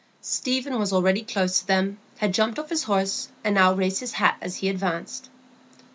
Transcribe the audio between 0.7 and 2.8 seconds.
was already close to them, had jumped off